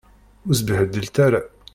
Ur 0.47 0.53
sbehdilet 0.59 1.15
ara. 1.25 1.41